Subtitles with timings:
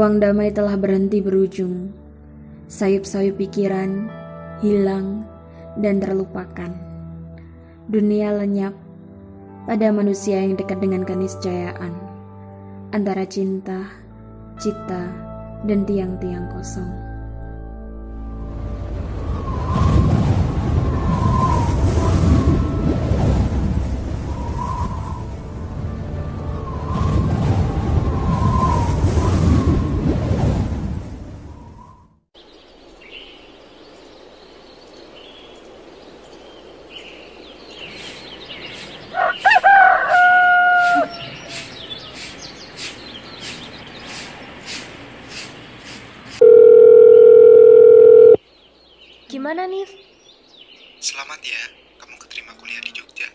[0.00, 1.92] Ruang damai telah berhenti berujung.
[2.72, 4.08] Sayup-sayup pikiran
[4.64, 5.28] hilang
[5.76, 6.72] dan terlupakan.
[7.84, 8.72] Dunia lenyap
[9.68, 11.92] pada manusia yang dekat dengan keniscayaan
[12.96, 13.92] antara cinta,
[14.56, 15.04] cita,
[15.68, 17.09] dan tiang-tiang kosong.
[49.60, 49.92] Gimana, nih?
[51.04, 51.60] Selamat ya,
[52.00, 53.28] kamu keterima kuliah di Jogja.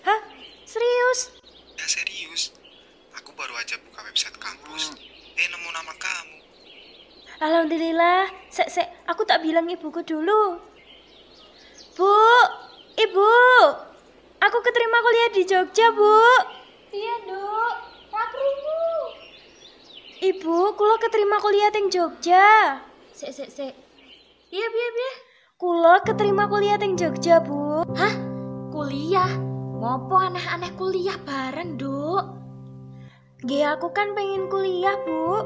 [0.00, 0.24] Hah?
[0.64, 1.36] Serius?
[1.76, 2.56] Ya serius,
[3.12, 4.96] aku baru aja buka website kampus.
[5.36, 6.36] Eh, nemu nama kamu.
[7.44, 8.32] Alhamdulillah.
[8.48, 10.64] Sek, sek, aku tak bilang ibuku dulu.
[11.92, 12.16] Bu,
[12.96, 13.32] ibu,
[14.40, 16.24] aku keterima kuliah di Jogja, bu.
[16.88, 17.76] Iya, Dok.
[18.16, 18.80] Rakrumu.
[20.24, 22.80] Ibu, kulo keterima kuliah di Jogja.
[23.12, 23.87] Sek, sek, sek.
[24.48, 25.12] Iya, iya, iya.
[25.60, 27.84] Kulo keterima kuliah di Jogja, Bu.
[27.92, 28.14] Hah?
[28.72, 29.28] Kuliah?
[29.76, 32.24] Ngopo aneh-aneh kuliah bareng, Duk?
[33.44, 35.44] Nggih, aku kan pengen kuliah, Bu.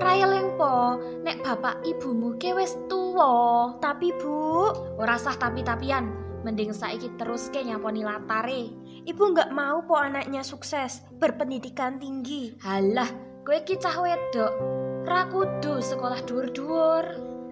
[0.00, 3.76] Raya lengpo, nek bapak ibumu ke wis tuwa.
[3.76, 6.08] Tapi, Bu, Ora sah tapi-tapian.
[6.40, 8.72] Mending saiki terus ke nyaponi latare.
[9.04, 12.56] Ibu nggak mau po anaknya sukses, berpendidikan tinggi.
[12.64, 13.12] Halah,
[13.44, 14.52] kowe ki cah wedok.
[15.04, 17.04] Ra kudu sekolah dhuwur-dhuwur.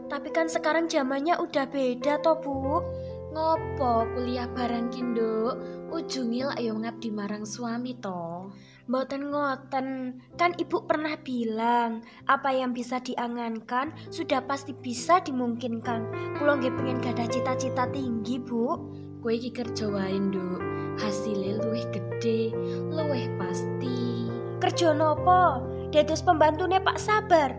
[0.08, 2.80] Tapi kan sekarang zamannya udah beda toh, Bu.
[3.28, 5.54] Ngopo kuliah bareng ki, Nduk?
[5.92, 8.48] Ujunge lak yo ngabdi marang suami to.
[8.88, 16.08] Mboten ngoten, kan ibu pernah bilang apa yang bisa diangankan sudah pasti bisa dimungkinkan.
[16.40, 18.80] Kulo nggih pengen gada cita-cita tinggi, Bu.
[19.20, 20.60] Kowe iki kerja wae, Nduk.
[20.96, 22.56] Hasilnya luwih gede,
[22.88, 24.32] luwih pasti.
[24.56, 25.62] Kerja nopo?
[25.92, 27.52] Dados pembantune Pak Sabar.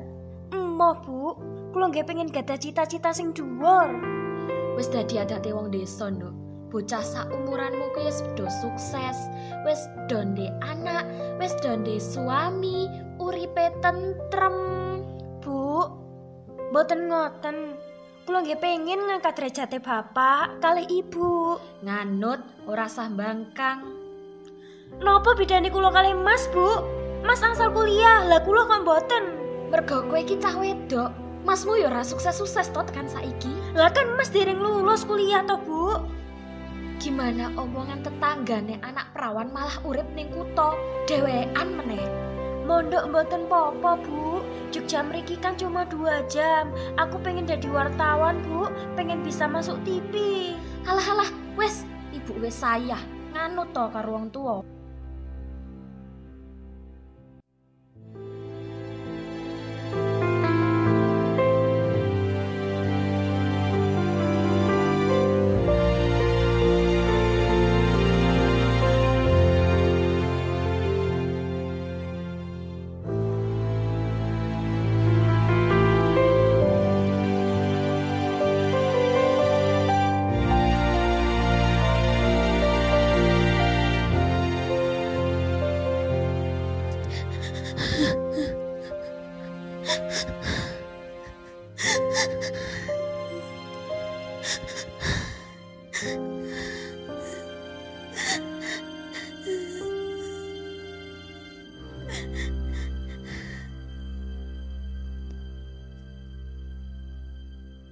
[0.49, 1.38] Emoh, Bu.
[1.69, 3.94] Kulo nggih pengen gada cita-cita sing dhuwur.
[4.74, 6.34] Wis dadi adate wong desa, Nduk.
[6.69, 9.18] Bocah saumuranmu kuwi wis do sukses,
[9.66, 11.02] wis do ndek anak,
[11.41, 12.85] wis do ndek suami,
[13.18, 14.57] uripe tentrem.
[15.41, 15.85] Bu,
[16.69, 17.57] mboten ngoten.
[18.25, 21.57] Kulo nggih pengen ngangkat derajate bapak kalih ibu.
[21.81, 23.90] Nganut ora sah bangkang.
[25.01, 26.86] Napa bedane kulo kalih Mas, Bu?
[27.25, 29.24] Mas angsal kuliah, lah kulo kok mboten.
[29.69, 31.13] Mergo kowe iki cah wedok,
[31.49, 33.49] masmu yo ora sukses-sukses to tekan saiki.
[33.73, 35.97] Lah kan Mas dereng lulus kuliah to, Bu.
[37.01, 40.77] Gimana omongan tetanggane anak perawan malah urip ning kutho,
[41.09, 42.05] dhewean meneh.
[42.69, 44.45] Mondok mboten popo, Bu.
[44.69, 46.69] Jogja mriki kan cuma dua jam.
[47.01, 48.69] Aku pengen jadi wartawan, Bu.
[48.93, 50.53] Pengen bisa masuk TV.
[50.85, 51.81] Halah halah, wes
[52.13, 53.01] ibu wes saya
[53.33, 54.61] nganut to karo wong tuwa.
[92.19, 92.50] you